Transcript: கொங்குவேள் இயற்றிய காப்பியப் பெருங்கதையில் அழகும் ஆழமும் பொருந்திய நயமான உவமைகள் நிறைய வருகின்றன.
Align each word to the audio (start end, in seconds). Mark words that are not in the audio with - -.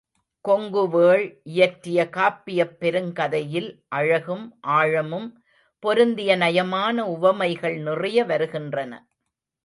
கொங்குவேள் 0.45 1.23
இயற்றிய 1.43 2.09
காப்பியப் 2.11 2.73
பெருங்கதையில் 2.79 3.69
அழகும் 3.89 4.45
ஆழமும் 4.61 5.27
பொருந்திய 5.83 6.37
நயமான 6.37 7.05
உவமைகள் 7.07 7.77
நிறைய 7.77 8.23
வருகின்றன. 8.23 8.91